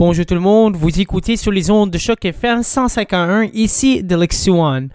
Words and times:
Bonjour 0.00 0.24
tout 0.24 0.32
le 0.32 0.40
monde, 0.40 0.76
vous 0.76 0.98
écoutez 0.98 1.36
sur 1.36 1.52
les 1.52 1.70
ondes 1.70 1.90
de 1.90 1.98
choc 1.98 2.24
FM 2.24 2.62
151, 2.62 3.50
ici 3.52 4.02
Delix 4.02 4.48
One. 4.48 4.88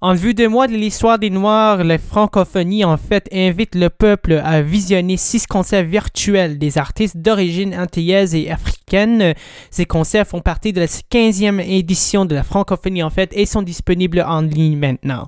En 0.00 0.14
vue 0.14 0.32
de 0.32 0.46
mois 0.46 0.68
de 0.68 0.76
l'histoire 0.76 1.18
des 1.18 1.28
Noirs, 1.28 1.82
la 1.82 1.98
francophonie 1.98 2.84
en 2.84 2.96
fait 2.98 3.28
invite 3.32 3.74
le 3.74 3.90
peuple 3.90 4.40
à 4.44 4.62
visionner 4.62 5.16
six 5.16 5.44
concerts 5.48 5.82
virtuels 5.82 6.56
des 6.56 6.78
artistes 6.78 7.16
d'origine 7.16 7.74
antillaise 7.74 8.36
et 8.36 8.48
africaine. 8.48 9.34
Ces 9.72 9.86
concerts 9.86 10.28
font 10.28 10.40
partie 10.40 10.72
de 10.72 10.78
la 10.78 10.86
15e 10.86 11.58
édition 11.58 12.24
de 12.24 12.36
la 12.36 12.44
francophonie 12.44 13.02
en 13.02 13.10
fait 13.10 13.32
et 13.32 13.44
sont 13.44 13.62
disponibles 13.62 14.24
en 14.24 14.42
ligne 14.42 14.78
maintenant. 14.78 15.26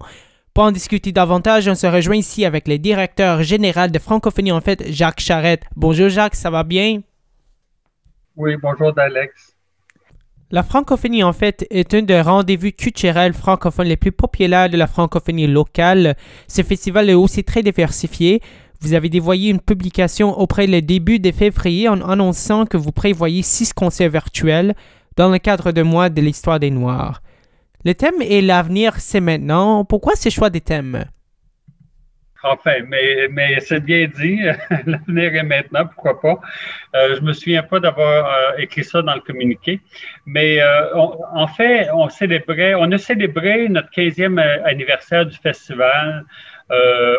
Pour 0.55 0.63
en 0.63 0.71
discuter 0.71 1.11
davantage, 1.11 1.67
on 1.67 1.75
se 1.75 1.89
rejoint 1.89 2.15
ici 2.15 2.45
avec 2.45 2.69
le 2.69 2.79
directeur 2.79 3.43
général 3.43 3.91
de 3.91 3.99
francophonie 3.99 4.53
en 4.53 4.61
fait, 4.61 4.85
Jacques 4.93 5.19
Charette. 5.19 5.65
Bonjour 5.75 6.09
Jacques, 6.11 6.37
ça 6.37 6.51
va 6.51 6.63
bien? 6.63 7.01
Oui, 8.37 8.57
bonjour 8.61 8.93
Alex. 8.99 9.55
La 10.51 10.65
francophonie, 10.65 11.23
en 11.23 11.33
fait, 11.33 11.65
est 11.71 11.95
un 11.95 12.03
des 12.03 12.21
rendez-vous 12.21 12.73
culturels 12.73 13.33
francophones 13.33 13.87
les 13.87 13.97
plus 13.97 14.11
populaires 14.11 14.69
de 14.69 14.77
la 14.77 14.89
francophonie 14.89 15.47
locale. 15.47 16.17
Ce 16.49 16.63
festival 16.63 17.09
est 17.09 17.15
aussi 17.15 17.45
très 17.45 17.63
diversifié. 17.63 18.43
Vous 18.81 18.93
avez 18.93 19.09
dévoyé 19.09 19.51
une 19.51 19.61
publication 19.61 20.37
auprès 20.37 20.67
le 20.67 20.83
début 20.83 21.21
de 21.21 21.31
février 21.31 21.89
en 21.89 22.01
annonçant 22.01 22.67
que 22.67 22.77
vous 22.77 22.91
prévoyez 22.91 23.43
six 23.43 23.73
concerts 23.73 24.11
virtuels 24.11 24.75
dans 25.17 25.29
le 25.29 25.39
cadre 25.39 25.71
de 25.71 25.83
mois 25.83 26.09
de 26.09 26.21
l'histoire 26.21 26.59
des 26.59 26.71
Noirs. 26.73 27.23
Le 27.85 27.95
thème 27.95 28.21
est 28.21 28.41
l'avenir, 28.41 28.95
c'est 28.99 29.21
maintenant. 29.21 29.85
Pourquoi 29.85 30.17
ce 30.17 30.29
choix 30.29 30.51
des 30.51 30.61
thèmes? 30.61 31.05
Enfin, 32.45 32.83
mais, 32.87 33.59
c'est 33.61 33.83
bien 33.83 34.07
dit. 34.07 34.39
L'avenir 34.87 35.35
est 35.35 35.43
maintenant, 35.43 35.87
pourquoi 35.87 36.21
pas. 36.21 36.41
Euh, 36.95 37.17
je 37.17 37.23
me 37.23 37.33
souviens 37.33 37.63
pas 37.63 37.81
d'avoir 37.81 38.27
euh, 38.27 38.59
écrit 38.59 38.85
ça 38.85 39.01
dans 39.01 39.15
le 39.15 39.23
communiqué. 39.23 39.81
Mais 40.27 40.61
euh, 40.61 40.95
en 40.95 41.47
fait, 41.47 41.89
on 41.95 42.11
célébrait, 42.11 42.75
on 42.75 42.93
a 42.93 42.99
célébré 42.99 43.67
notre 43.71 43.89
15e 43.89 44.39
euh, 44.39 44.63
anniversaire 44.65 45.25
du 45.25 45.37
festival 45.39 46.25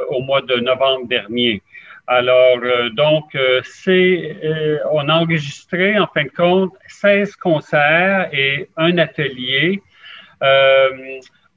au 0.09 0.21
mois 0.21 0.41
de 0.41 0.55
novembre 0.55 1.07
dernier. 1.07 1.61
Alors, 2.07 2.57
donc, 2.93 3.37
c'est, 3.63 4.35
on 4.91 5.07
a 5.07 5.13
enregistré, 5.13 5.97
en 5.99 6.07
fin 6.07 6.23
de 6.23 6.29
compte, 6.29 6.73
16 6.87 7.35
concerts 7.35 8.29
et 8.33 8.67
un 8.75 8.97
atelier 8.97 9.83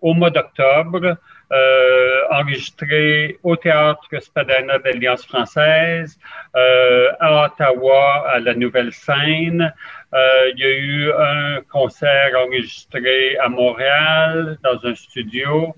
au 0.03 0.15
mois 0.15 0.31
d'octobre 0.31 1.17
euh, 1.53 2.21
enregistré 2.31 3.39
au 3.43 3.57
Théâtre 3.57 4.07
Spadana 4.21 4.79
d'Alliance 4.79 5.25
française, 5.25 6.19
euh, 6.55 7.11
à 7.21 7.47
Ottawa, 7.47 8.29
à 8.29 8.39
la 8.41 8.55
Nouvelle 8.55 8.93
Scène. 8.93 9.73
Euh, 10.15 10.51
il 10.55 10.61
y 10.61 10.65
a 10.65 10.77
eu 10.77 11.13
un 11.13 11.61
concert 11.71 12.33
enregistré 12.39 13.37
à 13.39 13.49
Montréal, 13.49 14.59
dans 14.63 14.87
un 14.87 14.95
studio. 14.95 15.75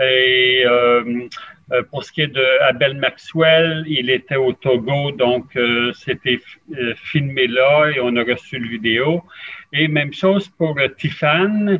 Et 0.00 0.62
euh, 0.64 1.28
pour 1.90 2.04
ce 2.04 2.12
qui 2.12 2.22
est 2.22 2.34
de 2.34 2.62
Abel 2.62 2.96
Maxwell, 2.96 3.84
il 3.86 4.08
était 4.08 4.36
au 4.36 4.52
Togo, 4.54 5.12
donc 5.12 5.56
c'était 5.92 6.40
filmé 6.96 7.46
là 7.46 7.90
et 7.94 8.00
on 8.00 8.16
a 8.16 8.24
reçu 8.24 8.58
le 8.58 8.68
vidéo. 8.68 9.22
Et 9.72 9.88
même 9.88 10.12
chose 10.12 10.48
pour 10.48 10.76
Tiffany, 10.98 11.78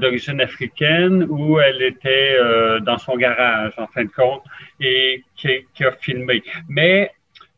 d'origine 0.00 0.40
africaine, 0.40 1.26
où 1.30 1.58
elle 1.58 1.80
était 1.82 2.36
dans 2.82 2.98
son 2.98 3.16
garage, 3.16 3.72
en 3.78 3.86
fin 3.86 4.04
de 4.04 4.10
compte, 4.10 4.42
et 4.80 5.24
qui, 5.34 5.66
qui 5.74 5.84
a 5.84 5.92
filmé. 5.92 6.42
Mais 6.68 7.10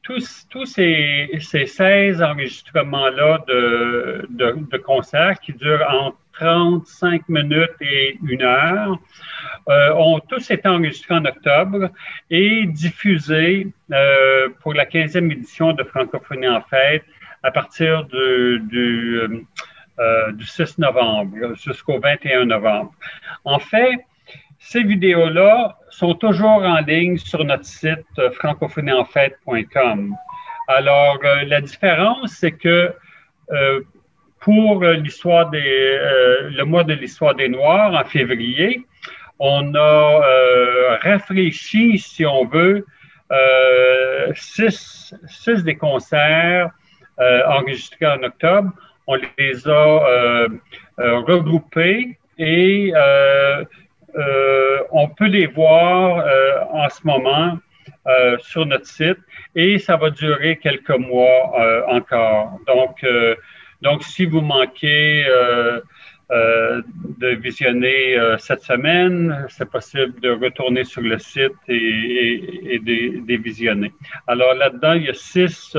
tous, 0.03 0.47
tous 0.51 0.67
ces, 0.67 1.31
ces 1.41 1.67
16 1.67 2.23
enregistrements-là 2.23 3.45
de, 3.49 4.27
de, 4.31 4.57
de 4.71 4.77
concerts 4.77 5.41
qui 5.41 5.53
durent 5.55 5.87
entre 5.91 6.19
35 6.35 7.29
minutes 7.29 7.77
et 7.81 8.19
une 8.27 8.43
heure, 8.43 8.99
euh, 9.69 9.95
ont 9.95 10.21
tous 10.21 10.51
été 10.51 10.69
enregistrés 10.69 11.15
en 11.15 11.25
octobre 11.25 11.91
et 12.31 12.67
diffusés 12.67 13.69
euh, 13.93 14.49
pour 14.61 14.75
la 14.75 14.85
15e 14.85 15.31
édition 15.31 15.73
de 15.73 15.83
Francophonie 15.85 16.49
en 16.49 16.61
fête 16.63 17.05
à 17.45 17.53
partir 17.53 18.05
du, 18.07 18.61
du, 18.69 19.47
euh, 20.01 20.33
du 20.33 20.45
6 20.45 20.79
novembre 20.79 21.55
jusqu'au 21.55 22.01
21 22.01 22.47
novembre. 22.47 22.93
En 23.45 23.61
fait, 23.61 24.05
ces 24.59 24.83
vidéos-là 24.83 25.79
sont 25.91 26.15
toujours 26.15 26.65
en 26.65 26.81
ligne 26.81 27.19
sur 27.19 27.45
notre 27.45 27.65
site 27.65 28.33
francophonieenfête.com. 28.33 30.17
Alors, 30.67 31.19
la 31.23 31.61
différence, 31.61 32.33
c'est 32.33 32.53
que 32.53 32.93
pour 34.45 34.85
l'histoire 34.85 35.49
des, 35.49 35.59
euh, 35.59 36.51
le 36.51 36.65
mois 36.65 36.85
de 36.85 36.93
l'histoire 36.93 37.35
des 37.35 37.49
Noirs 37.49 37.95
en 37.95 38.05
février, 38.05 38.85
on 39.39 39.75
a 39.75 40.21
euh, 40.23 40.97
réfléchi, 41.01 41.99
si 41.99 42.27
on 42.27 42.45
veut, 42.45 42.85
euh, 43.33 44.33
six, 44.35 45.15
six, 45.27 45.65
des 45.65 45.77
concerts 45.77 46.69
enregistrés 47.19 48.07
en 48.07 48.23
octobre. 48.23 48.73
On 49.07 49.17
les 49.39 49.69
a 49.69 50.47
regroupés 50.99 52.19
et 52.39 52.93
on 54.93 55.09
peut 55.09 55.27
les 55.27 55.47
voir 55.47 56.25
en 56.73 56.89
ce 56.89 57.07
moment 57.07 57.59
sur 58.39 58.67
notre 58.67 58.87
site 58.87 59.19
et 59.55 59.79
ça 59.79 59.97
va 59.97 60.11
durer 60.11 60.57
quelques 60.57 60.91
mois 60.91 61.87
encore. 61.89 62.59
Donc, 63.85 64.03
si 64.03 64.25
vous 64.25 64.41
manquez 64.41 65.27
euh, 65.29 65.79
euh, 66.31 66.81
de 67.19 67.29
visionner 67.29 68.17
euh, 68.17 68.39
cette 68.39 68.63
semaine, 68.63 69.47
c'est 69.51 69.71
possible 69.71 70.19
de 70.21 70.31
retourner 70.31 70.85
sur 70.85 71.03
le 71.03 71.19
site 71.19 71.53
et, 71.69 72.81
de, 72.83 73.37
visionner. 73.37 73.93
Alors 74.27 74.55
là-dedans, 74.55 74.95
il 74.95 75.05
y 75.05 75.11
a 75.11 75.15
six 75.15 75.77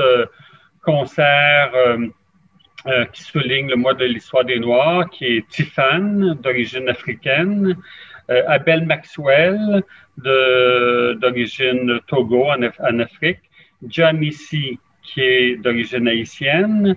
concerts 0.86 1.72
qui 3.12 3.22
soulignent 3.22 3.68
le 3.68 3.76
mois 3.76 3.94
de 3.94 4.04
l'histoire 4.04 4.44
des 4.44 4.60
Noirs, 4.60 5.10
qui 5.10 5.24
est 5.24 5.48
Tiffany, 5.48 6.36
d'origine 6.36 6.88
africaine, 6.88 7.76
Abel 8.28 8.86
Maxwell, 8.86 9.82
d'origine 10.18 12.00
Togo 12.06 12.44
en, 12.44 12.62
en 12.62 12.98
Afrique, 13.00 13.40
John 13.88 14.22
Issy, 14.22 14.78
qui 15.02 15.20
est 15.20 15.56
d'origine 15.56 16.08
haïtienne, 16.08 16.96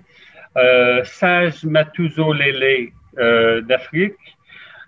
euh, 0.57 1.03
Sage 1.03 1.63
Matuzo 1.63 2.33
Lele 2.33 2.89
euh, 3.17 3.61
d'Afrique, 3.61 4.17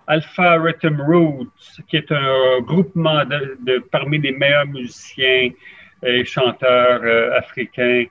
Alpha 0.08 0.58
Rhythm 0.60 1.00
Roots, 1.02 1.82
qui 1.88 1.98
est 1.98 2.12
un 2.12 2.60
groupement 2.62 3.24
de, 3.26 3.80
parmi 3.92 4.18
les 4.18 4.32
meilleurs 4.32 4.66
musiciens 4.66 5.52
et 6.04 6.26
chanteurs 6.26 7.02
euh, 7.04 7.38
africains 7.38 8.06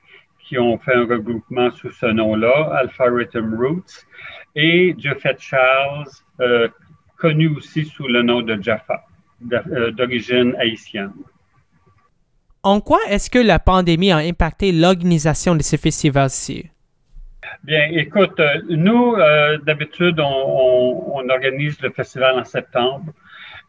qui 0.51 0.59
ont 0.59 0.77
fait 0.77 0.93
un 0.93 1.05
regroupement 1.05 1.71
sous 1.71 1.91
ce 1.91 2.07
nom-là, 2.07 2.75
Alpha 2.81 3.05
Rhythm 3.05 3.55
Roots, 3.55 4.05
et 4.53 4.93
Jeffet 4.97 5.37
Charles, 5.39 6.09
connu 7.17 7.47
aussi 7.55 7.85
sous 7.85 8.05
le 8.05 8.21
nom 8.21 8.41
de 8.41 8.61
Jaffa, 8.61 9.05
d'origine 9.39 10.53
haïtienne. 10.59 11.13
En 12.63 12.81
quoi 12.81 12.99
est-ce 13.07 13.29
que 13.29 13.39
la 13.39 13.59
pandémie 13.59 14.11
a 14.11 14.17
impacté 14.17 14.73
l'organisation 14.73 15.55
de 15.55 15.63
ce 15.63 15.77
festival-ci? 15.77 16.69
Bien, 17.63 17.87
écoute, 17.93 18.37
euh, 18.41 18.61
nous, 18.67 19.13
euh, 19.13 19.57
d'habitude, 19.59 20.19
on, 20.19 21.29
organise 21.29 21.79
le 21.81 21.91
festival 21.91 22.39
en 22.39 22.43
septembre. 22.43 23.13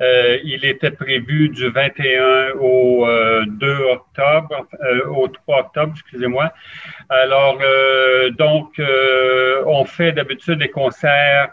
Euh, 0.02 0.38
il 0.44 0.64
était 0.64 0.90
prévu 0.90 1.48
du 1.48 1.70
21 1.70 2.58
au 2.60 3.06
2 3.46 3.76
octobre, 3.92 4.66
au 5.08 5.28
3 5.28 5.60
octobre, 5.60 5.92
excusez-moi. 5.94 6.52
Alors, 7.08 7.58
donc, 8.36 8.80
on 9.66 9.84
fait 9.84 10.12
d'habitude 10.12 10.58
des 10.58 10.70
concerts 10.70 11.50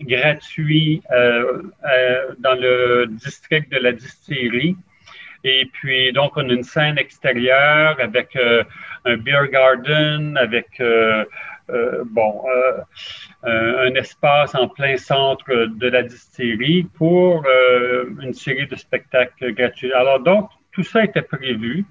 gratuits 0.00 1.02
dans 1.10 2.54
le 2.54 3.06
district 3.08 3.72
de 3.72 3.78
la 3.78 3.92
distillerie. 3.92 4.76
Et 5.44 5.66
puis, 5.72 6.12
donc, 6.12 6.32
on 6.36 6.48
a 6.48 6.52
une 6.52 6.64
scène 6.64 6.98
extérieure 6.98 7.96
avec 8.00 8.34
euh, 8.36 8.64
un 9.04 9.16
beer 9.16 9.48
garden, 9.50 10.36
avec, 10.36 10.80
euh, 11.70 11.74
euh, 11.74 12.04
bon, 12.10 12.44
un 13.42 13.94
espace 13.94 14.54
en 14.54 14.68
plein 14.68 14.96
centre 14.96 15.66
de 15.66 15.88
la 15.88 16.02
distillerie 16.02 16.84
pour 16.94 17.44
une 18.20 18.32
série 18.32 18.66
de 18.66 18.76
spectacles 18.76 19.52
gratuits. 19.52 19.92
Alors, 19.92 20.20
donc, 20.20 20.50
tout 20.72 20.82
ça 20.82 21.04
était 21.04 21.22
prévu. 21.22 21.84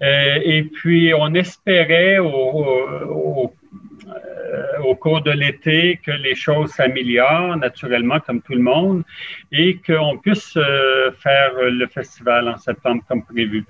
et 0.00 0.64
puis, 0.74 1.12
on 1.14 1.34
espérait 1.34 2.18
au, 2.18 3.52
euh, 4.06 4.94
cours 4.94 5.20
de 5.20 5.30
l'été 5.30 6.00
que 6.04 6.10
les 6.10 6.34
choses 6.34 6.70
s'améliorent 6.70 7.56
naturellement 7.56 8.20
comme 8.20 8.40
tout 8.40 8.54
le 8.54 8.62
monde 8.62 9.02
et 9.52 9.78
qu'on 9.86 10.16
puisse 10.18 10.56
euh, 10.56 11.10
faire 11.12 11.52
le 11.54 11.86
festival 11.86 12.48
en 12.48 12.56
septembre 12.56 13.02
comme 13.08 13.24
prévu. 13.24 13.64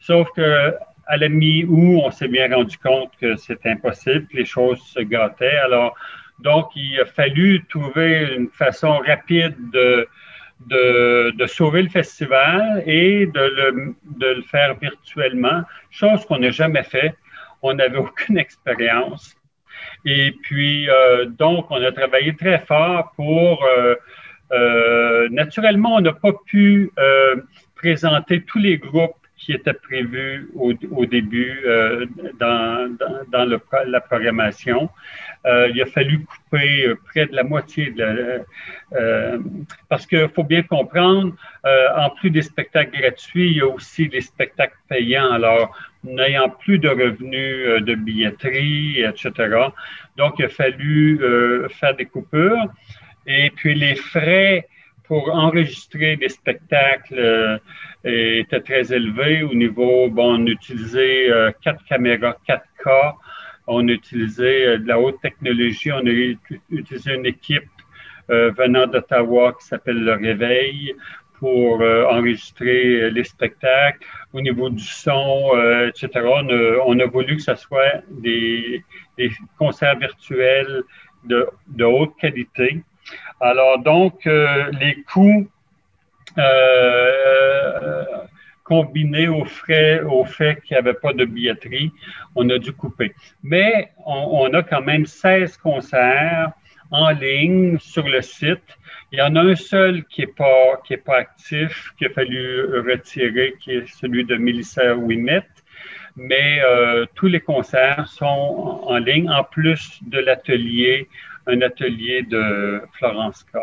Sauf 0.00 0.28
que 0.36 0.74
à 1.08 1.16
la 1.16 1.28
mi-août, 1.28 2.02
on 2.04 2.10
s'est 2.10 2.28
bien 2.28 2.54
rendu 2.54 2.76
compte 2.78 3.10
que 3.20 3.36
c'était 3.36 3.70
impossible, 3.70 4.26
que 4.28 4.36
les 4.36 4.44
choses 4.44 4.80
se 4.82 5.00
gâtaient. 5.00 5.56
Alors, 5.58 5.94
donc, 6.38 6.70
il 6.76 7.00
a 7.00 7.06
fallu 7.06 7.64
trouver 7.66 8.34
une 8.36 8.48
façon 8.50 8.98
rapide 8.98 9.56
de, 9.72 10.06
de, 10.66 11.46
sauver 11.46 11.82
le 11.82 11.88
festival 11.88 12.82
et 12.86 13.26
de 13.26 13.40
le, 13.40 13.94
de 14.18 14.26
le 14.26 14.42
faire 14.42 14.76
virtuellement, 14.78 15.62
chose 15.90 16.24
qu'on 16.26 16.38
n'a 16.38 16.50
jamais 16.50 16.84
fait. 16.84 17.14
On 17.62 17.74
n'avait 17.74 17.98
aucune 17.98 18.38
expérience. 18.38 19.34
Et 20.04 20.32
puis, 20.42 20.88
euh, 20.90 21.24
donc, 21.24 21.70
on 21.70 21.82
a 21.82 21.90
travaillé 21.92 22.36
très 22.36 22.58
fort 22.58 23.12
pour... 23.16 23.64
Euh, 23.64 23.94
euh, 24.50 25.28
naturellement, 25.30 25.96
on 25.96 26.00
n'a 26.00 26.14
pas 26.14 26.32
pu 26.46 26.90
présenter 27.74 28.42
tous 28.44 28.58
les 28.58 28.78
groupes 28.78 29.17
qui 29.48 29.54
étaient 29.54 29.72
prévus 29.72 30.50
au, 30.54 31.06
début 31.06 31.64
dans, 32.38 32.94
dans, 33.00 33.24
dans 33.32 33.44
le, 33.46 33.58
la 33.86 34.00
programmation. 34.02 34.90
Euh, 35.46 35.70
il 35.72 35.80
a 35.80 35.86
fallu 35.86 36.24
couper 36.24 36.86
euh, 36.86 36.98
près 37.06 37.24
de 37.24 37.34
la 37.34 37.44
moitié 37.44 37.90
de 37.90 38.42
euh, 38.92 39.38
parce 39.88 40.04
qu'il 40.06 40.28
faut 40.34 40.44
bien 40.44 40.62
comprendre, 40.62 41.32
en 41.96 42.10
plus 42.10 42.30
des 42.30 42.42
spectacles 42.42 42.98
gratuits, 43.00 43.50
il 43.52 43.56
y 43.58 43.60
a 43.60 43.66
aussi 43.66 44.08
des 44.08 44.20
spectacles 44.20 44.76
payants. 44.88 45.30
Alors, 45.32 45.76
n'ayant 46.04 46.50
plus 46.50 46.78
de 46.78 46.88
revenus 46.88 47.82
de 47.82 47.94
billetterie, 47.94 49.02
etc. 49.02 49.30
Donc, 50.16 50.34
il 50.38 50.46
a 50.46 50.48
fallu 50.48 51.20
faire 51.78 51.94
des 51.94 52.06
coupures. 52.06 52.64
Et 53.26 53.50
puis, 53.50 53.74
les 53.74 53.96
frais 53.96 54.66
pour 55.08 55.34
enregistrer 55.34 56.16
des 56.16 56.28
spectacles 56.28 57.60
étaient 58.04 58.60
très 58.60 58.92
élevés 58.92 59.42
au 59.42 59.54
niveau, 59.54 60.12
on 60.16 60.46
utilisait 60.46 61.28
quatre 61.62 61.84
caméras 61.86 62.36
4K 62.46 63.14
on 63.68 63.86
a 63.86 63.92
utilisé 63.92 64.66
euh, 64.66 64.78
de 64.78 64.88
la 64.88 64.98
haute 64.98 65.20
technologie. 65.20 65.92
On 65.92 66.04
a 66.06 66.34
utilisé 66.70 67.14
une 67.14 67.26
équipe 67.26 67.68
euh, 68.30 68.50
venant 68.56 68.86
d'Ottawa 68.86 69.52
qui 69.52 69.66
s'appelle 69.66 70.02
Le 70.02 70.14
Réveil 70.14 70.94
pour 71.38 71.80
euh, 71.82 72.04
enregistrer 72.06 73.10
les 73.10 73.24
spectacles. 73.24 74.04
Au 74.32 74.40
niveau 74.40 74.70
du 74.70 74.84
son, 74.84 75.52
etc., 75.86 76.10
on 76.86 76.98
a, 76.98 77.06
voulu 77.06 77.36
que 77.36 77.42
ce 77.42 77.54
soit 77.54 78.02
des, 78.10 78.82
concerts 79.58 79.98
virtuels 79.98 80.82
de, 81.24 81.84
haute 81.84 82.16
qualité. 82.18 82.82
Alors 83.40 83.78
donc, 83.78 84.24
les 84.24 85.02
coûts 85.02 85.48
combiné 88.68 89.28
au, 89.28 89.44
frais, 89.46 90.02
au 90.02 90.24
fait 90.24 90.60
qu'il 90.62 90.74
n'y 90.74 90.78
avait 90.78 91.00
pas 91.06 91.14
de 91.14 91.24
billetterie, 91.24 91.90
on 92.36 92.48
a 92.50 92.58
dû 92.58 92.72
couper. 92.72 93.14
Mais 93.42 93.90
on, 94.04 94.52
a 94.52 94.62
quand 94.62 94.82
même 94.82 95.06
16 95.06 95.56
concerts 95.56 96.52
en 96.90 97.10
ligne 97.10 97.78
sur 97.78 98.06
le 98.06 98.20
site. 98.20 98.68
Il 99.10 99.18
y 99.18 99.22
en 99.22 99.34
a 99.36 99.40
un 99.40 99.56
seul 99.56 100.04
qui 100.04 100.20
n'est 100.20 100.34
pas, 100.42 100.82
pas 101.06 101.16
actif, 101.16 101.92
qu'il 101.96 102.08
a 102.08 102.10
fallu 102.10 102.62
retirer, 102.90 103.54
qui 103.60 103.72
est 103.72 103.86
celui 104.00 104.24
de 104.26 104.36
Mélissa 104.36 104.94
Wimet. 104.94 105.46
Mais 106.16 106.60
euh, 106.62 107.06
tous 107.14 107.28
les 107.28 107.40
concerts 107.40 108.06
sont 108.08 108.80
en 108.92 108.98
ligne, 108.98 109.30
en 109.30 109.44
plus 109.44 110.00
de 110.02 110.18
l'atelier, 110.18 111.08
un 111.48 111.62
atelier 111.62 112.22
de 112.22 112.80
Florence 112.98 113.44
K. 113.44 113.58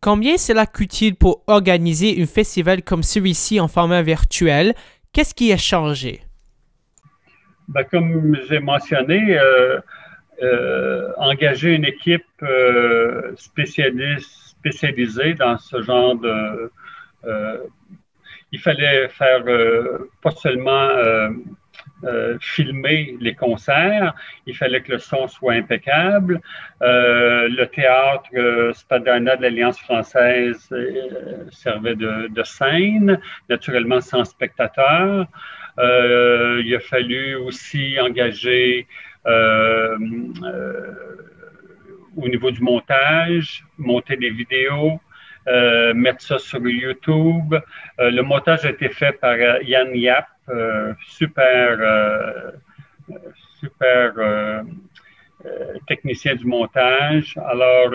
Combien 0.00 0.36
cela 0.36 0.66
coûte-t-il 0.66 1.14
pour 1.16 1.42
organiser 1.46 2.20
un 2.20 2.26
festival 2.26 2.82
comme 2.82 3.02
celui-ci 3.02 3.58
en 3.58 3.68
format 3.68 4.02
virtuel? 4.02 4.74
Qu'est-ce 5.12 5.34
qui 5.34 5.50
a 5.52 5.56
changé? 5.56 6.20
Ben, 7.68 7.84
comme 7.84 8.36
j'ai 8.48 8.60
mentionné, 8.60 9.38
euh, 9.38 9.80
euh, 10.42 11.08
engager 11.16 11.74
une 11.74 11.86
équipe 11.86 12.26
euh, 12.42 13.32
spécialisée 13.36 15.34
dans 15.34 15.56
ce 15.56 15.80
genre 15.80 16.16
de... 16.16 16.70
il 18.52 18.60
fallait 18.60 19.08
faire 19.08 19.44
pas 20.22 20.32
seulement 20.32 20.88
euh, 22.06 22.36
filmer 22.40 23.16
les 23.20 23.34
concerts. 23.34 24.14
Il 24.46 24.56
fallait 24.56 24.82
que 24.82 24.92
le 24.92 24.98
son 24.98 25.26
soit 25.28 25.54
impeccable. 25.54 26.40
Euh, 26.82 27.48
le 27.48 27.66
théâtre 27.66 28.28
euh, 28.34 28.72
Spadana 28.72 29.36
de 29.36 29.42
l'Alliance 29.42 29.78
française 29.78 30.68
servait 31.50 31.94
de, 31.94 32.28
de, 32.28 32.42
scène, 32.42 33.20
naturellement 33.48 34.00
sans 34.00 34.24
spectateurs. 34.24 35.26
il 35.78 36.74
a 36.74 36.80
fallu 36.80 37.36
aussi 37.36 37.98
engager 38.00 38.86
au 42.16 42.28
niveau 42.28 42.50
du 42.50 42.60
montage, 42.60 43.64
monter 43.78 44.16
des 44.16 44.30
vidéos, 44.30 45.00
mettre 45.94 46.22
ça 46.22 46.38
sur 46.38 46.66
YouTube. 46.66 47.54
Euh, 48.00 48.10
le 48.10 48.22
montage 48.22 48.64
a 48.64 48.70
été 48.70 48.88
fait 48.88 49.12
par 49.12 49.36
Yann 49.62 49.94
Yap, 49.94 50.26
euh, 50.48 50.92
super, 51.06 51.78
euh, 51.78 52.50
euh, 55.46 55.74
technicien 55.86 56.34
du 56.34 56.46
montage. 56.46 57.36
Alors, 57.46 57.92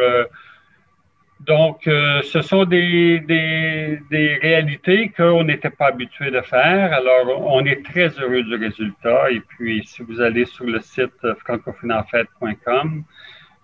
donc, 1.42 1.81
ce 1.86 2.42
sont 2.42 2.66
des, 2.66 3.19
des, 3.19 4.40
réalités 4.42 5.10
qu'on 5.16 5.44
n'était 5.44 5.69
pas 5.69 5.88
habitué 5.88 6.31
de 6.31 6.42
faire. 6.42 6.94
Alors, 6.94 7.54
on 7.54 7.66
est 7.66 7.84
très 7.86 8.10
heureux 8.19 8.44
du 8.44 8.56
résultat. 8.56 9.31
Et 9.31 9.40
puis, 9.40 9.84
si 9.86 10.04
vous 10.04 10.22
allez 10.22 10.45
sur 10.45 10.66
le 10.66 10.80
site 10.80 11.25
francophineenfête.com, 11.45 13.04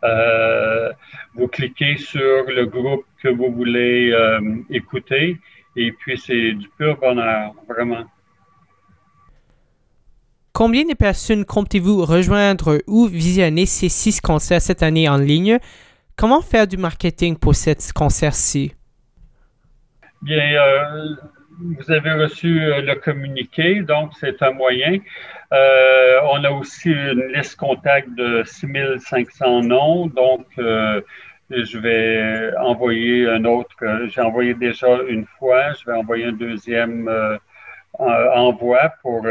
euh, 0.06 0.92
vous 1.34 1.48
cliquez 1.48 1.98
sur 1.98 2.46
le 2.48 2.66
groupe 2.66 3.06
que 3.22 3.30
vous 3.30 3.52
voulez 3.52 4.14
écouter. 4.70 5.38
Et 5.76 5.92
puis, 5.92 6.18
c'est 6.18 6.54
du 6.54 6.70
pur 6.78 6.98
bonheur, 6.98 7.54
vraiment. 7.68 8.06
Combien 10.56 10.86
de 10.86 10.94
personnes 10.94 11.44
comptez-vous 11.44 12.06
rejoindre 12.06 12.82
ou 12.88 13.08
visionner 13.08 13.66
ces 13.66 13.90
six 13.90 14.22
concerts 14.22 14.62
cette 14.62 14.84
année 14.84 15.10
en 15.10 15.18
ligne? 15.18 15.60
Comment 16.16 16.42
faire 16.42 16.66
du 16.66 16.78
marketing 16.78 17.36
pour 17.36 17.56
ces 17.56 17.76
concerts-ci? 17.94 18.74
Bien, 20.22 20.38
euh, 20.38 21.16
vous 21.60 21.92
avez 21.92 22.12
reçu 22.14 22.62
euh, 22.62 22.82
le 22.82 22.96
communiqué, 22.96 23.82
donc 23.82 24.12
c'est 24.20 24.42
un 24.42 24.52
moyen. 24.52 25.00
Euh, 25.54 26.20
on 26.32 26.44
a 26.44 26.52
aussi 26.52 26.92
une 26.92 27.32
liste 27.34 27.56
contact 27.58 28.10
de 28.16 28.44
6500 28.46 29.64
noms, 29.64 30.08
donc 30.08 30.46
je 30.58 31.78
vais 31.78 32.52
envoyer 32.58 33.28
un 33.30 33.46
autre. 33.46 33.76
J'ai 34.08 34.22
envoyé 34.22 34.54
déjà 34.54 35.00
une 35.08 35.26
fois, 35.26 35.74
je 35.74 35.86
vais 35.86 35.98
envoyer 35.98 36.26
un 36.26 36.32
deuxième 36.32 37.10
envoi 38.00 38.90
pour 39.02 39.26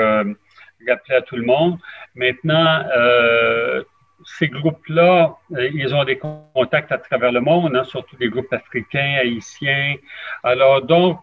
rappeler 0.89 1.17
à 1.17 1.23
tout 1.23 1.37
le 1.37 1.45
monde. 1.45 1.79
Maintenant, 2.15 2.85
euh, 2.97 3.83
ces 4.25 4.49
groupes-là, 4.49 5.37
euh, 5.53 5.71
ils 5.75 5.95
ont 5.95 6.05
des 6.05 6.19
contacts 6.19 6.93
à 6.93 6.99
travers 6.99 7.33
le 7.33 7.41
monde, 7.41 7.77
hein, 7.77 7.85
surtout 7.85 8.17
des 8.17 8.29
groupes 8.29 8.53
africains, 8.53 9.17
haïtiens. 9.21 9.97
Alors, 10.43 10.83
donc, 10.83 11.21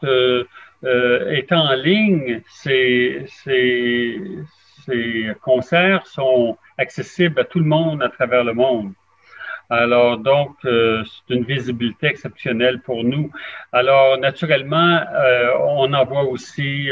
euh, 0.83 1.31
étant 1.31 1.69
en 1.69 1.75
ligne, 1.75 2.41
ces, 2.47 3.25
concerts 5.41 6.05
sont 6.07 6.57
accessibles 6.77 7.39
à 7.39 7.43
tout 7.45 7.59
le 7.59 7.65
monde 7.65 8.01
à 8.01 8.09
travers 8.09 8.43
le 8.43 8.53
monde. 8.53 8.93
Alors, 9.69 10.17
donc, 10.17 10.57
c'est 10.63 11.33
une 11.33 11.45
visibilité 11.45 12.07
exceptionnelle 12.07 12.81
pour 12.81 13.05
nous. 13.05 13.31
Alors, 13.71 14.17
naturellement, 14.17 14.99
on 15.61 15.93
envoie 15.93 16.23
aussi 16.23 16.89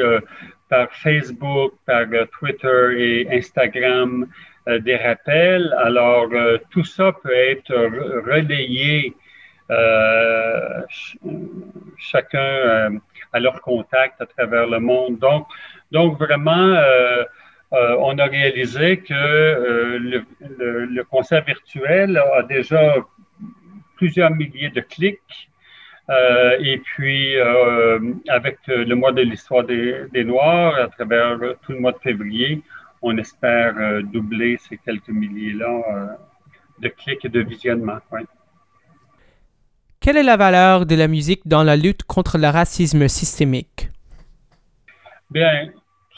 par 0.69 0.87
Facebook, 0.93 1.73
par 1.85 2.05
euh, 2.13 2.25
Twitter 2.37 2.85
et 2.97 3.37
Instagram 3.37 4.27
euh, 4.67 4.79
des 4.79 4.95
rappels. 4.95 5.75
Alors, 5.79 6.29
euh, 6.31 6.57
tout 6.69 6.85
ça 6.85 7.11
peut 7.11 7.33
être 7.33 7.73
relayé 8.25 9.13
chacun 11.97 12.99
à 13.33 13.39
leur 13.39 13.61
contact 13.61 14.21
à 14.21 14.25
travers 14.25 14.67
le 14.67 14.79
monde. 14.79 15.19
Donc, 15.19 15.47
donc 15.91 16.17
vraiment, 16.17 16.77
on 17.71 18.17
a 18.17 18.25
réalisé 18.25 18.97
que 18.97 19.13
le, 19.97 20.25
le, 20.39 21.03
concert 21.03 21.43
virtuel 21.43 22.17
a 22.17 22.43
déjà 22.43 22.95
plusieurs 23.95 24.31
milliers 24.31 24.69
de 24.69 24.81
clics 24.81 25.49
euh, 26.09 26.57
et 26.59 26.79
puis, 26.79 27.37
euh, 27.37 27.99
avec 28.27 28.57
le 28.67 28.93
mois 28.95 29.11
de 29.11 29.21
l'histoire 29.21 29.63
des, 29.63 30.23
Noirs, 30.23 30.75
à 30.75 30.87
travers 30.87 31.37
tout 31.61 31.73
le 31.73 31.79
mois 31.79 31.91
de 31.91 31.99
février, 31.99 32.61
on 33.01 33.17
espère 33.17 33.75
euh, 33.77 34.01
doubler 34.01 34.57
ces 34.57 34.77
quelques 34.77 35.09
milliers-là 35.09 36.17
de 36.79 36.87
clics 36.89 37.25
et 37.25 37.29
de 37.29 37.41
visionnements. 37.41 37.99
Quelle 40.09 40.17
est 40.17 40.23
la 40.23 40.37
valeur 40.37 40.87
de 40.87 40.95
la 40.95 41.07
musique 41.07 41.41
dans 41.45 41.61
la 41.61 41.75
lutte 41.75 42.01
contre 42.01 42.39
le 42.39 42.47
racisme 42.47 43.07
systémique? 43.07 43.89
Bien, 45.29 45.69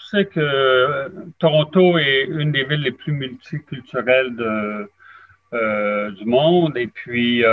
sais 0.10 0.28
que 0.28 1.12
Toronto 1.40 1.98
est 1.98 2.24
une 2.30 2.54
des 2.54 2.64
villes 2.64 2.84
les 2.84 2.94
plus 2.94 3.12
multiculturelles 3.12 4.34
du 5.52 6.26
monde. 6.26 6.78
Et 6.78 6.88
puis, 6.88 7.44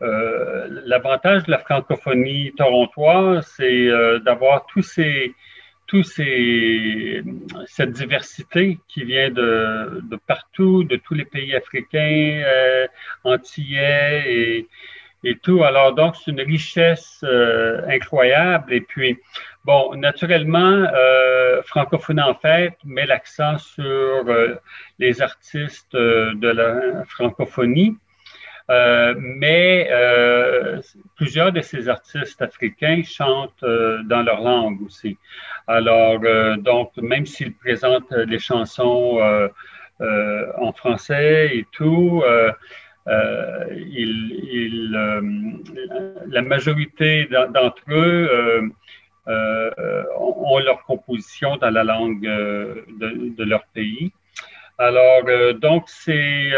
l'avantage 0.00 1.44
de 1.44 1.50
la 1.50 1.58
francophonie 1.58 2.54
torontoise, 2.56 3.52
c'est 3.54 3.90
d'avoir 4.24 4.64
tous 4.64 4.98
cette 7.66 7.92
diversité 7.92 8.78
qui 8.88 9.04
vient 9.04 9.28
de, 9.30 10.18
partout, 10.26 10.84
de 10.84 10.96
tous 10.96 11.12
les 11.12 11.26
pays 11.26 11.54
africains, 11.54 12.42
euh, 12.46 12.86
antillais 13.24 14.24
et, 14.26 14.68
et, 15.24 15.36
tout. 15.36 15.62
Alors, 15.64 15.94
donc, 15.94 16.16
c'est 16.16 16.30
une 16.30 16.40
richesse 16.40 17.20
euh, 17.24 17.82
incroyable. 17.88 18.72
Et 18.72 18.80
puis, 18.80 19.18
bon, 19.64 19.94
naturellement, 19.94 20.86
euh, 20.94 21.62
Francophonie 21.62 22.22
en 22.22 22.34
fait 22.34 22.74
met 22.84 23.06
l'accent 23.06 23.58
sur 23.58 23.84
euh, 23.84 24.54
les 24.98 25.20
artistes 25.22 25.94
de 25.94 26.48
la 26.48 27.04
francophonie. 27.04 27.96
Euh, 28.70 29.14
mais 29.16 29.88
euh, 29.90 30.82
plusieurs 31.16 31.52
de 31.52 31.62
ces 31.62 31.88
artistes 31.88 32.42
africains 32.42 33.02
chantent 33.02 33.62
euh, 33.62 34.02
dans 34.04 34.22
leur 34.22 34.42
langue 34.42 34.82
aussi. 34.82 35.16
Alors, 35.66 36.20
donc, 36.58 36.96
même 36.98 37.24
s'ils 37.26 37.54
présentent 37.54 38.14
des 38.14 38.38
chansons 38.38 39.20
en 40.00 40.72
français 40.72 41.50
et 41.56 41.66
tout, 41.72 42.22
il, 43.08 44.90
la 46.26 46.42
majorité 46.42 47.26
d'entre 47.26 47.82
eux 47.90 48.70
ont 49.26 50.58
leur 50.58 50.82
composition 50.84 51.56
dans 51.56 51.70
la 51.70 51.84
langue 51.84 52.22
de, 52.22 53.44
leur 53.44 53.64
pays. 53.74 54.12
Alors, 54.78 55.22
donc, 55.60 55.84
c'est 55.88 56.52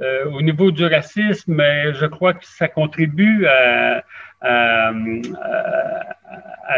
euh, 0.00 0.24
au 0.30 0.40
niveau 0.40 0.70
du 0.70 0.86
racisme, 0.86 1.60
je 1.60 2.06
crois 2.06 2.32
que 2.32 2.46
ça 2.46 2.68
contribue 2.68 3.46
à, 3.46 4.02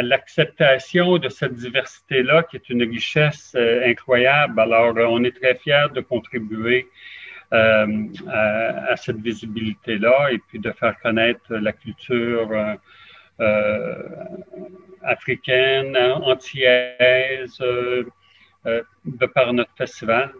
l'acceptation 0.02 1.18
de 1.18 1.28
cette 1.28 1.54
diversité-là, 1.54 2.42
qui 2.42 2.56
est 2.56 2.68
une 2.70 2.82
richesse 2.82 3.52
euh, 3.54 3.86
incroyable. 3.86 4.58
Alors, 4.58 4.94
on 4.96 5.22
est 5.22 5.36
très 5.36 5.54
fiers 5.54 5.86
de 5.94 6.00
contribuer 6.00 6.88
euh, 7.52 8.06
à, 8.28 8.96
cette 8.96 9.18
visibilité-là 9.18 10.32
et 10.32 10.38
puis 10.48 10.58
de 10.58 10.72
faire 10.72 10.98
connaître 11.00 11.54
la 11.54 11.72
culture 11.72 12.50
africaine, 15.02 15.96
antillaise, 15.96 17.58
de 17.58 19.26
par 19.26 19.52
notre 19.52 19.72
festival. 19.76 20.32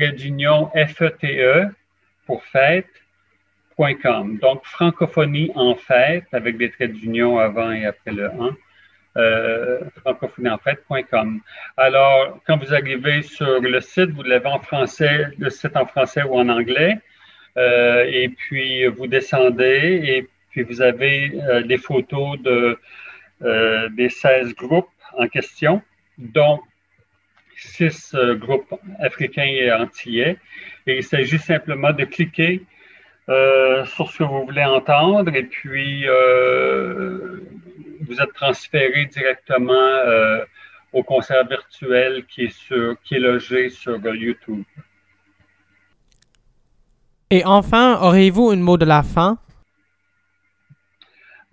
d'union 0.02 0.70
FETE 0.74 1.70
pour 2.26 2.44
fête.com. 2.44 4.38
Donc, 4.38 4.64
francophonie 4.64 5.50
en 5.54 5.74
fête 5.74 6.26
avec 6.32 6.56
des 6.56 6.70
traits 6.70 6.92
d'union 6.92 7.38
avant 7.38 7.72
et 7.72 7.86
après 7.86 8.12
le 8.12 8.30
1 8.30 8.56
euh, 9.16 9.80
francophonie-en-fait.com. 10.00 11.40
Alors, 11.76 12.38
quand 12.46 12.58
vous 12.58 12.74
arrivez 12.74 13.22
sur 13.22 13.60
le 13.60 13.80
site, 13.80 14.10
vous 14.10 14.22
l'avez 14.22 14.46
en 14.46 14.58
français, 14.58 15.28
le 15.38 15.50
site 15.50 15.76
en 15.76 15.86
français 15.86 16.22
ou 16.22 16.34
en 16.34 16.48
anglais, 16.48 16.98
euh, 17.56 18.04
et 18.06 18.28
puis 18.28 18.86
vous 18.86 19.06
descendez, 19.06 20.00
et 20.04 20.28
puis 20.50 20.62
vous 20.62 20.82
avez 20.82 21.32
euh, 21.34 21.62
des 21.62 21.78
photos 21.78 22.38
de, 22.40 22.78
euh, 23.42 23.88
des 23.90 24.10
16 24.10 24.54
groupes 24.54 24.88
en 25.16 25.28
question, 25.28 25.82
dont 26.18 26.60
six 27.56 28.14
groupes 28.34 28.74
africains 29.00 29.44
et 29.44 29.72
antillais. 29.72 30.38
Et 30.86 30.98
il 30.98 31.02
s'agit 31.02 31.38
simplement 31.38 31.92
de 31.92 32.04
cliquer 32.04 32.62
sur 33.28 34.10
ce 34.10 34.18
que 34.18 34.24
vous 34.24 34.44
voulez 34.44 34.64
entendre, 34.64 35.34
et 35.34 35.42
puis 35.42 36.06
vous 38.00 38.20
êtes 38.20 38.32
transféré 38.34 39.06
directement 39.06 39.72
euh, 39.72 40.44
au 40.92 41.02
concert 41.02 41.46
virtuel 41.46 42.24
qui 42.26 42.44
est, 42.44 43.18
logé 43.18 43.68
sur 43.68 43.98
YouTube. 44.14 44.64
Et 47.30 47.44
enfin, 47.44 47.98
auriez-vous 48.00 48.50
un 48.50 48.56
mot 48.56 48.76
de 48.76 48.84
la 48.84 49.02
fin? 49.02 49.38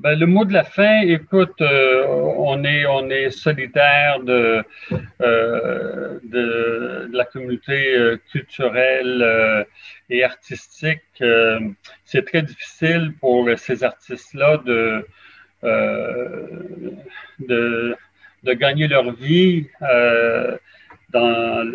Ben, 0.03 0.19
le 0.19 0.25
mot 0.25 0.43
de 0.43 0.51
la 0.51 0.65
fin, 0.65 0.99
écoute, 1.03 1.61
euh, 1.61 2.05
on 2.07 2.65
est 2.65 2.85
on 2.85 3.09
est 3.09 3.29
solidaire 3.31 4.19
de, 4.19 4.61
euh, 5.21 6.19
de, 6.23 7.09
la 7.13 7.23
communauté 7.23 7.97
culturelle 8.29 9.65
et 10.09 10.25
artistique. 10.25 11.23
c'est 12.03 12.25
très 12.25 12.41
difficile 12.41 13.13
pour 13.21 13.49
ces 13.57 13.85
artistes-là 13.85 14.57
de 14.65 15.05
euh, 15.63 16.47
de, 17.39 17.95
de, 18.43 18.53
gagner 18.53 18.89
leur 18.89 19.13
vie 19.13 19.67
euh, 19.81 20.57
dans, 21.11 21.65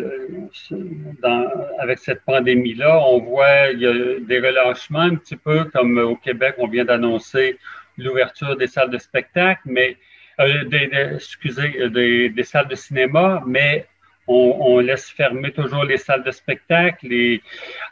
dans, 1.23 1.47
avec 1.79 1.97
cette 1.97 2.23
pandémie-là. 2.25 2.99
On 3.07 3.19
voit 3.19 3.69
il 3.71 3.79
y 3.79 3.87
a 3.87 4.19
des 4.19 4.39
relâchements 4.39 4.99
un 4.99 5.15
petit 5.15 5.37
peu 5.37 5.63
comme 5.65 5.97
au 5.97 6.15
Québec, 6.15 6.53
on 6.59 6.67
vient 6.67 6.85
d'annoncer 6.85 7.57
l'ouverture 8.03 8.55
des 8.55 8.67
salles 8.67 8.89
de 8.89 8.97
spectacle, 8.97 9.61
mais 9.65 9.97
euh, 10.39 10.63
des, 10.65 10.89
excusez, 11.15 11.89
des, 11.89 12.29
des, 12.29 12.43
salles 12.43 12.67
de 12.67 12.75
cinéma, 12.75 13.43
mais 13.45 13.87
on, 14.27 14.79
laisse 14.79 15.09
fermer 15.09 15.51
toujours 15.51 15.83
les 15.83 15.97
salles 15.97 16.23
de 16.23 16.31
spectacle. 16.31 17.11
Et, 17.11 17.41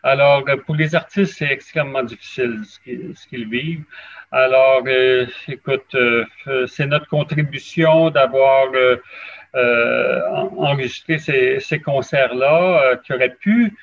alors, 0.03 0.45
pour 0.65 0.75
les 0.75 0.93
artistes, 0.95 1.33
c'est 1.37 1.51
extrêmement 1.51 2.03
difficile 2.03 2.61
ce 2.65 3.27
qu'ils 3.27 3.49
vivent. 3.49 3.83
Alors, 4.31 4.83
euh, 4.85 5.25
écoute, 5.47 5.95
euh, 5.95 6.25
c'est 6.67 6.85
notre 6.85 7.07
contribution 7.07 8.09
d'avoir 8.09 8.67
euh, 8.73 10.21
enregistré 10.57 11.17
ces, 11.17 11.59
ces 11.61 11.79
concerts-là 11.79 12.97
qui 13.03 13.13
auraient 13.13 13.35
pu 13.39 13.73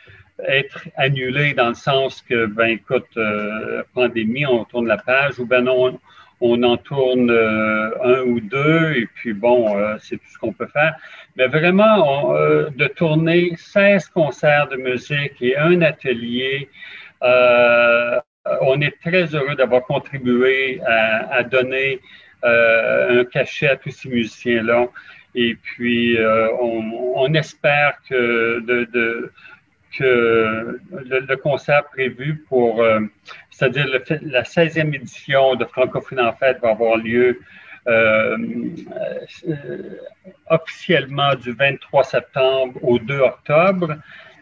être 0.46 0.88
annulés 0.96 1.54
dans 1.54 1.68
le 1.68 1.74
sens 1.74 2.22
que, 2.22 2.46
ben 2.46 2.66
écoute, 2.66 3.18
pandémie, 3.94 4.46
on 4.46 4.64
tourne 4.64 4.86
la 4.86 4.98
page, 4.98 5.38
ou 5.38 5.46
ben 5.46 5.62
non, 5.62 5.98
on 6.40 6.62
en 6.62 6.76
tourne 6.76 7.30
un 7.30 8.20
ou 8.22 8.40
deux, 8.40 8.94
et 8.96 9.06
puis 9.14 9.32
bon, 9.32 9.76
c'est 10.00 10.16
tout 10.16 10.28
ce 10.32 10.38
qu'on 10.38 10.52
peut 10.52 10.66
faire. 10.66 10.96
Mais 11.36 11.46
vraiment, 11.46 12.34
de 12.34 12.86
tourner 12.88 13.52
16 13.56 14.08
concerts 14.08 14.68
de 14.68 14.76
musique 14.76 15.40
et 15.40 15.56
un 15.56 15.82
atelier, 15.82 16.68
euh, 17.22 18.18
euh, 18.46 18.56
on 18.60 18.80
est 18.80 19.00
très 19.00 19.34
heureux 19.34 19.54
d'avoir 19.54 19.82
contribué 19.84 20.80
à, 20.86 21.42
donner 21.44 22.00
euh, 22.44 23.20
un 23.20 23.24
cachet 23.24 23.68
à 23.68 23.76
tous 23.76 23.90
ces 23.90 24.08
musiciens-là. 24.08 24.88
Et 25.34 25.54
puis, 25.54 26.16
euh, 26.18 26.48
on, 26.60 27.32
espère 27.34 27.94
que, 28.08 28.60
de, 28.60 29.32
que 29.98 30.80
le, 30.90 31.36
concert 31.36 31.84
prévu 31.84 32.44
pour, 32.48 32.84
c'est-à-dire 33.50 33.86
la 34.22 34.42
16e 34.42 34.94
édition 34.94 35.54
de 35.54 35.64
Francophonie 35.64 36.22
en 36.22 36.32
Fête 36.32 36.60
va 36.60 36.70
avoir 36.70 36.96
lieu 36.96 37.40
officiellement 40.50 41.34
du 41.34 41.52
23 41.52 42.04
septembre 42.04 42.78
au 42.82 42.98
2 42.98 43.18
octobre. 43.18 43.96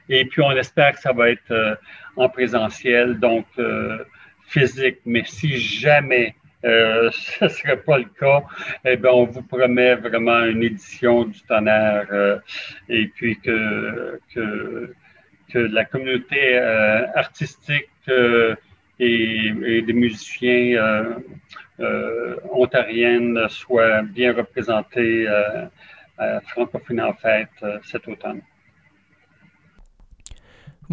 Et 0.09 0.25
puis, 0.25 0.43
on 0.43 0.51
espère 0.53 0.93
que 0.93 1.01
ça 1.01 1.13
va 1.13 1.31
être 1.31 1.51
euh, 1.51 1.75
en 2.17 2.29
présentiel, 2.29 3.19
donc 3.19 3.47
euh, 3.59 3.99
physique. 4.47 4.99
Mais 5.07 5.23
si 5.25 5.59
jamais 5.59 6.35
euh, 6.65 7.11
ce 7.13 7.45
ne 7.45 7.49
serait 7.49 7.79
pas 7.79 7.99
le 7.99 8.07
cas, 8.21 8.43
eh 8.85 8.97
bien, 8.97 9.11
on 9.11 9.25
vous 9.25 9.43
promet 9.43 9.95
vraiment 9.95 10.45
une 10.45 10.63
édition 10.63 11.25
du 11.25 11.41
tonnerre 11.43 12.41
et 12.89 13.07
puis 13.09 13.39
que, 13.41 14.21
que 15.53 15.59
la 15.59 15.85
communauté 15.85 16.59
artistique 17.15 17.91
et, 18.99 19.83
des 19.87 19.93
musiciens 19.93 21.17
ontariennes 22.53 23.39
soient 23.49 24.03
bien 24.03 24.33
représentés 24.33 25.27
à 26.19 26.41
Francophonie 26.49 27.01
en 27.01 27.15
fête 27.15 27.65
cet 27.85 28.09
automne. 28.09 28.43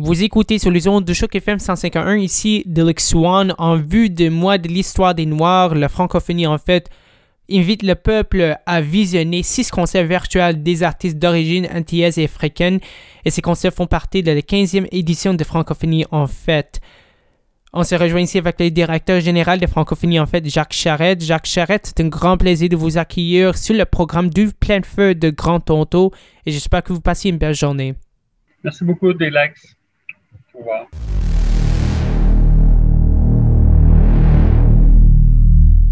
Vous 0.01 0.23
écoutez 0.23 0.59
sur 0.59 0.71
les 0.71 0.87
ondes 0.87 1.03
de 1.03 1.13
Choc 1.13 1.35
FM 1.35 1.59
151 1.59 2.15
ici 2.15 2.63
Delix 2.65 3.09
Swan 3.09 3.53
en 3.57 3.75
vue 3.75 4.09
de 4.09 4.29
mois 4.29 4.57
de 4.57 4.69
l'histoire 4.69 5.13
des 5.13 5.25
Noirs, 5.25 5.75
la 5.75 5.89
francophonie 5.89 6.47
en 6.47 6.57
fait. 6.57 6.89
Invite 7.51 7.83
le 7.83 7.95
peuple 7.95 8.57
à 8.65 8.81
visionner 8.81 9.43
six 9.43 9.69
concerts 9.71 10.05
virtuels 10.05 10.61
des 10.63 10.83
artistes 10.83 11.17
d'origine 11.17 11.67
antillaise 11.73 12.17
et 12.17 12.25
africaine. 12.25 12.79
Et 13.25 13.31
ces 13.31 13.41
concerts 13.41 13.73
font 13.73 13.87
partie 13.87 14.23
de 14.23 14.31
la 14.31 14.41
15e 14.41 14.87
édition 14.91 15.33
de 15.33 15.43
Francophonie 15.43 16.05
en 16.11 16.27
fait. 16.27 16.79
On 17.71 17.83
se 17.83 17.93
rejoint 17.93 18.21
ici 18.21 18.39
avec 18.39 18.59
le 18.59 18.71
directeur 18.71 19.19
général 19.19 19.59
de 19.59 19.67
Francophonie 19.67 20.19
en 20.19 20.25
fait, 20.25 20.47
Jacques 20.49 20.73
Charette. 20.73 21.23
Jacques 21.23 21.45
Charette, 21.45 21.85
c'est 21.85 22.03
un 22.03 22.07
grand 22.07 22.35
plaisir 22.35 22.67
de 22.67 22.75
vous 22.75 22.97
accueillir 22.97 23.55
sur 23.57 23.75
le 23.75 23.85
programme 23.85 24.29
du 24.31 24.49
plein 24.51 24.81
feu 24.81 25.13
de 25.13 25.29
Grand 25.29 25.59
Tonto 25.59 26.11
et 26.45 26.51
j'espère 26.51 26.81
que 26.81 26.93
vous 26.93 27.01
passez 27.01 27.29
une 27.29 27.37
belle 27.37 27.53
journée. 27.53 27.93
Merci 28.63 28.83
beaucoup, 28.83 29.13
Delex. 29.13 29.75
Au 30.55 30.59
revoir. 30.59 30.87